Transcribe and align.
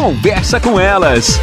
Conversa 0.00 0.58
com 0.58 0.80
elas. 0.80 1.38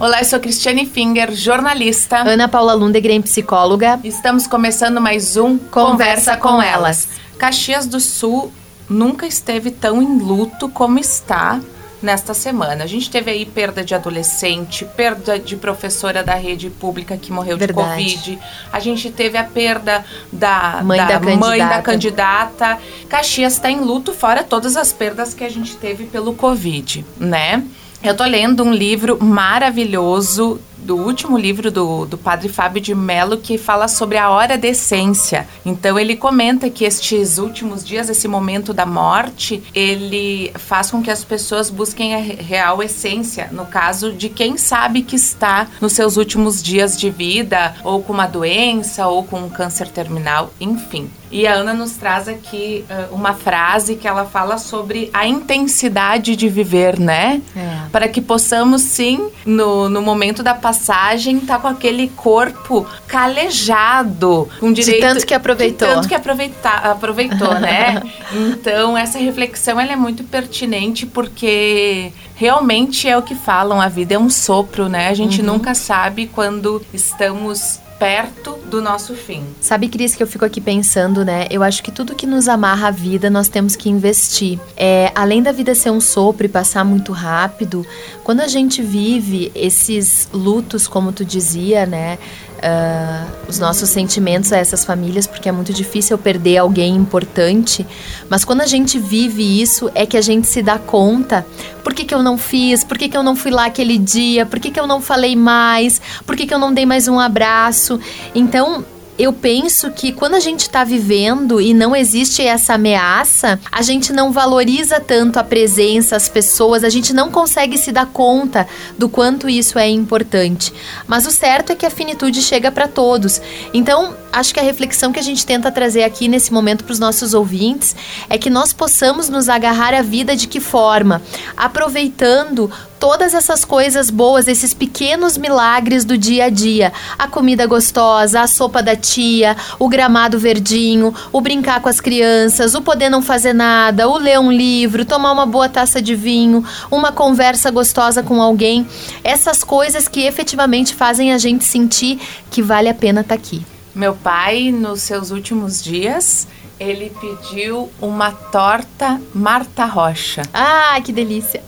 Olá, 0.00 0.20
eu 0.20 0.24
sou 0.24 0.40
Cristiane 0.40 0.86
Finger, 0.86 1.30
jornalista. 1.34 2.20
Ana 2.26 2.48
Paula 2.48 2.72
Lundegren, 2.72 3.20
psicóloga. 3.20 4.00
Estamos 4.02 4.46
começando 4.46 4.98
mais 4.98 5.36
um 5.36 5.58
Conversa, 5.58 6.38
com, 6.38 6.62
elas. 6.62 7.06
Caxias 7.36 7.86
do 7.86 8.00
Sul 8.00 8.50
nunca 8.88 9.26
esteve 9.26 9.70
tão 9.70 10.00
em 10.00 10.18
luto 10.18 10.66
como 10.70 10.98
está 10.98 11.60
nesta 12.02 12.34
semana. 12.34 12.84
A 12.84 12.86
gente 12.86 13.10
teve 13.10 13.30
aí 13.30 13.44
perda 13.44 13.84
de 13.84 13.94
adolescente, 13.94 14.84
perda 14.96 15.38
de 15.38 15.56
professora 15.56 16.22
da 16.22 16.34
rede 16.34 16.70
pública 16.70 17.16
que 17.16 17.32
morreu 17.32 17.56
Verdade. 17.56 18.04
de 18.04 18.14
Covid. 18.14 18.38
A 18.72 18.80
gente 18.80 19.10
teve 19.10 19.38
a 19.38 19.44
perda 19.44 20.04
da 20.32 20.80
Mãe 20.84 20.98
da 20.98 21.20
mãe 21.20 21.38
candidata. 21.38 21.74
da 21.74 21.82
candidata. 21.82 22.78
Caxias 23.08 23.54
está 23.54 23.70
em 23.70 23.80
luto, 23.80 24.12
fora 24.12 24.42
todas 24.42 24.76
as 24.76 24.92
perdas 24.92 25.34
que 25.34 25.44
a 25.44 25.48
gente 25.48 25.76
teve 25.76 26.04
pelo 26.04 26.34
Covid, 26.34 27.04
né? 27.18 27.64
Eu 28.02 28.14
tô 28.14 28.24
lendo 28.24 28.62
um 28.62 28.72
livro 28.72 29.18
maravilhoso 29.22 30.60
do 30.86 30.96
último 30.96 31.36
livro 31.36 31.70
do, 31.70 32.06
do 32.06 32.16
padre 32.16 32.48
Fábio 32.48 32.80
de 32.80 32.94
Mello 32.94 33.36
que 33.38 33.58
fala 33.58 33.88
sobre 33.88 34.16
a 34.16 34.30
hora 34.30 34.56
da 34.56 34.68
essência. 34.68 35.48
Então 35.64 35.98
ele 35.98 36.16
comenta 36.16 36.70
que 36.70 36.84
estes 36.84 37.38
últimos 37.38 37.84
dias, 37.84 38.08
esse 38.08 38.28
momento 38.28 38.72
da 38.72 38.86
morte, 38.86 39.62
ele 39.74 40.52
faz 40.54 40.90
com 40.90 41.02
que 41.02 41.10
as 41.10 41.24
pessoas 41.24 41.68
busquem 41.68 42.14
a 42.14 42.18
re- 42.18 42.34
real 42.40 42.82
essência, 42.82 43.48
no 43.50 43.66
caso 43.66 44.12
de 44.12 44.28
quem 44.28 44.56
sabe 44.56 45.02
que 45.02 45.16
está 45.16 45.66
nos 45.80 45.92
seus 45.92 46.16
últimos 46.16 46.62
dias 46.62 46.96
de 46.98 47.10
vida, 47.10 47.74
ou 47.82 48.02
com 48.02 48.12
uma 48.12 48.26
doença, 48.26 49.08
ou 49.08 49.24
com 49.24 49.40
um 49.40 49.48
câncer 49.48 49.88
terminal, 49.88 50.52
enfim. 50.60 51.10
E 51.30 51.44
a 51.46 51.54
Ana 51.54 51.74
nos 51.74 51.92
traz 51.92 52.28
aqui 52.28 52.84
ah, 52.88 53.08
uma 53.10 53.34
frase 53.34 53.96
que 53.96 54.06
ela 54.06 54.24
fala 54.24 54.58
sobre 54.58 55.10
a 55.12 55.26
intensidade 55.26 56.36
de 56.36 56.48
viver, 56.48 57.00
né? 57.00 57.42
É. 57.56 57.88
Para 57.90 58.06
que 58.06 58.20
possamos, 58.20 58.82
sim, 58.82 59.28
no, 59.44 59.88
no 59.88 60.00
momento 60.00 60.42
da 60.42 60.54
passagem, 60.54 60.75
estar 60.76 61.58
com 61.60 61.68
aquele 61.68 62.08
corpo 62.08 62.86
calejado, 63.06 64.48
com 64.60 64.72
direito... 64.72 65.00
tanto 65.00 65.26
que 65.26 65.34
aproveitou. 65.34 65.88
De 65.88 65.94
tanto 65.94 66.08
que 66.08 66.14
aproveita, 66.14 66.68
aproveitou, 66.70 67.54
né? 67.60 68.02
Então, 68.32 68.96
essa 68.98 69.18
reflexão, 69.18 69.80
ela 69.80 69.92
é 69.92 69.96
muito 69.96 70.24
pertinente, 70.24 71.06
porque 71.06 72.12
realmente 72.34 73.08
é 73.08 73.16
o 73.16 73.22
que 73.22 73.34
falam, 73.34 73.80
a 73.80 73.88
vida 73.88 74.14
é 74.14 74.18
um 74.18 74.28
sopro, 74.28 74.88
né? 74.88 75.08
A 75.08 75.14
gente 75.14 75.40
Uhum. 75.40 75.46
nunca 75.46 75.74
sabe 75.74 76.26
quando 76.26 76.82
estamos 76.92 77.78
perto 77.98 78.58
do 78.66 78.80
nosso 78.80 79.14
fim. 79.14 79.44
Sabe, 79.60 79.88
Cris, 79.88 80.14
que 80.14 80.22
eu 80.22 80.26
fico 80.26 80.44
aqui 80.44 80.60
pensando, 80.60 81.24
né? 81.24 81.46
Eu 81.50 81.62
acho 81.62 81.82
que 81.82 81.90
tudo 81.90 82.14
que 82.14 82.26
nos 82.26 82.48
amarra 82.48 82.88
à 82.88 82.90
vida, 82.90 83.30
nós 83.30 83.48
temos 83.48 83.74
que 83.76 83.88
investir. 83.88 84.58
É, 84.76 85.10
além 85.14 85.42
da 85.42 85.52
vida 85.52 85.74
ser 85.74 85.90
um 85.90 86.00
sopro 86.00 86.46
e 86.46 86.48
passar 86.48 86.84
muito 86.84 87.12
rápido, 87.12 87.86
quando 88.22 88.40
a 88.40 88.48
gente 88.48 88.82
vive 88.82 89.50
esses 89.54 90.28
lutos, 90.32 90.86
como 90.86 91.12
tu 91.12 91.24
dizia, 91.24 91.86
né? 91.86 92.18
Ah, 92.62 93.26
os 93.48 93.58
nossos 93.58 93.90
sentimentos 93.90 94.52
a 94.52 94.58
essas 94.58 94.84
famílias, 94.84 95.26
porque 95.26 95.48
é 95.48 95.52
muito 95.52 95.72
difícil 95.72 96.16
perder 96.18 96.58
alguém 96.58 96.94
importante. 96.94 97.86
Mas 98.28 98.44
quando 98.44 98.62
a 98.62 98.66
gente 98.66 98.98
vive 98.98 99.60
isso, 99.60 99.90
é 99.94 100.06
que 100.06 100.16
a 100.16 100.20
gente 100.20 100.46
se 100.46 100.62
dá 100.62 100.78
conta. 100.78 101.46
Por 101.84 101.94
que, 101.94 102.04
que 102.04 102.14
eu 102.14 102.22
não 102.22 102.36
fiz? 102.36 102.82
Por 102.82 102.98
que, 102.98 103.08
que 103.08 103.16
eu 103.16 103.22
não 103.22 103.36
fui 103.36 103.50
lá 103.50 103.66
aquele 103.66 103.98
dia? 103.98 104.46
Por 104.46 104.58
que, 104.58 104.70
que 104.70 104.80
eu 104.80 104.86
não 104.86 105.00
falei 105.00 105.36
mais? 105.36 106.00
Por 106.24 106.36
que, 106.36 106.46
que 106.46 106.54
eu 106.54 106.58
não 106.58 106.72
dei 106.72 106.86
mais 106.86 107.08
um 107.08 107.20
abraço? 107.20 108.00
Então, 108.34 108.84
eu 109.18 109.32
penso 109.32 109.90
que 109.90 110.12
quando 110.12 110.34
a 110.34 110.40
gente 110.40 110.60
está 110.60 110.84
vivendo 110.84 111.60
e 111.60 111.72
não 111.72 111.96
existe 111.96 112.42
essa 112.42 112.74
ameaça, 112.74 113.58
a 113.72 113.80
gente 113.82 114.12
não 114.12 114.30
valoriza 114.30 115.00
tanto 115.00 115.38
a 115.38 115.44
presença, 115.44 116.16
as 116.16 116.28
pessoas, 116.28 116.84
a 116.84 116.90
gente 116.90 117.14
não 117.14 117.30
consegue 117.30 117.78
se 117.78 117.90
dar 117.90 118.06
conta 118.06 118.66
do 118.98 119.08
quanto 119.08 119.48
isso 119.48 119.78
é 119.78 119.88
importante. 119.88 120.72
Mas 121.06 121.26
o 121.26 121.30
certo 121.30 121.72
é 121.72 121.74
que 121.74 121.86
a 121.86 121.90
finitude 121.90 122.42
chega 122.42 122.70
para 122.70 122.86
todos. 122.86 123.40
Então, 123.72 124.14
acho 124.32 124.52
que 124.52 124.60
a 124.60 124.62
reflexão 124.62 125.12
que 125.12 125.18
a 125.20 125.22
gente 125.22 125.46
tenta 125.46 125.72
trazer 125.72 126.04
aqui 126.04 126.28
nesse 126.28 126.52
momento 126.52 126.84
para 126.84 126.92
os 126.92 126.98
nossos 126.98 127.32
ouvintes 127.32 127.96
é 128.28 128.36
que 128.36 128.50
nós 128.50 128.72
possamos 128.72 129.28
nos 129.28 129.48
agarrar 129.48 129.94
à 129.94 130.02
vida 130.02 130.36
de 130.36 130.46
que 130.46 130.60
forma? 130.60 131.22
Aproveitando 131.56 132.70
todas 132.98 133.34
essas 133.34 133.64
coisas 133.64 134.10
boas, 134.10 134.48
esses 134.48 134.74
pequenos 134.74 135.36
milagres 135.36 136.04
do 136.04 136.16
dia 136.16 136.46
a 136.46 136.50
dia. 136.50 136.92
A 137.18 137.28
comida 137.28 137.66
gostosa, 137.66 138.40
a 138.40 138.46
sopa 138.46 138.82
da 138.82 138.96
tia, 138.96 139.56
o 139.78 139.88
gramado 139.88 140.38
verdinho, 140.38 141.14
o 141.32 141.40
brincar 141.40 141.80
com 141.80 141.88
as 141.88 142.00
crianças, 142.00 142.74
o 142.74 142.82
poder 142.82 143.08
não 143.08 143.22
fazer 143.22 143.52
nada, 143.52 144.08
o 144.08 144.18
ler 144.18 144.38
um 144.38 144.50
livro, 144.50 145.04
tomar 145.04 145.32
uma 145.32 145.46
boa 145.46 145.68
taça 145.68 146.00
de 146.00 146.14
vinho, 146.14 146.64
uma 146.90 147.12
conversa 147.12 147.70
gostosa 147.70 148.22
com 148.22 148.40
alguém. 148.40 148.86
Essas 149.22 149.62
coisas 149.62 150.08
que 150.08 150.22
efetivamente 150.22 150.94
fazem 150.94 151.32
a 151.32 151.38
gente 151.38 151.64
sentir 151.64 152.20
que 152.50 152.62
vale 152.62 152.88
a 152.88 152.94
pena 152.94 153.20
estar 153.20 153.34
aqui. 153.34 153.64
Meu 153.94 154.14
pai, 154.14 154.70
nos 154.70 155.02
seus 155.02 155.30
últimos 155.30 155.82
dias, 155.82 156.46
ele 156.78 157.10
pediu 157.18 157.90
uma 158.00 158.30
torta 158.30 159.20
Marta 159.34 159.86
Rocha. 159.86 160.42
Ah, 160.52 161.00
que 161.02 161.12
delícia! 161.12 161.62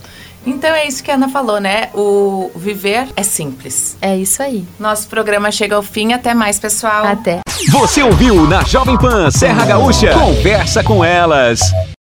Então 0.47 0.71
é 0.71 0.87
isso 0.87 1.03
que 1.03 1.10
a 1.10 1.15
Ana 1.15 1.28
falou, 1.28 1.60
né? 1.60 1.91
O 1.94 2.50
viver 2.54 3.09
é 3.16 3.22
simples. 3.22 3.97
É 4.00 4.16
isso 4.16 4.43
aí. 4.43 4.65
Nosso 4.78 5.09
programa 5.09 5.50
chega 5.50 5.76
ao 5.76 5.82
fim. 5.82 6.12
Até 6.12 6.34
mais, 6.34 6.59
pessoal. 6.59 7.04
Até. 7.04 7.41
Você 7.71 8.03
ouviu 8.03 8.47
na 8.47 8.62
Jovem 8.65 8.97
Pan 8.97 9.31
Serra 9.31 9.66
Gaúcha? 9.66 10.12
Conversa 10.15 10.82
com 10.82 11.04
elas. 11.04 11.60